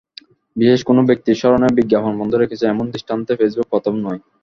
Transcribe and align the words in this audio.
বিশেষ 0.55 0.79
কোনো 0.83 1.01
ব্যক্তির 1.09 1.39
স্মরণে 1.39 1.69
বিজ্ঞাপন 1.77 2.13
বন্ধ 2.19 2.33
রেখেছে, 2.35 2.65
এমন 2.67 2.85
দৃষ্টান্তে 2.93 3.33
ফেসবুক 3.39 3.67
প্রথম 3.73 3.93
নয়। 4.05 4.19